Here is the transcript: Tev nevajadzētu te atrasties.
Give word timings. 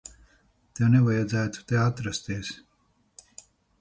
Tev 0.77 0.87
nevajadzētu 0.93 1.63
te 1.73 1.79
atrasties. 1.81 2.51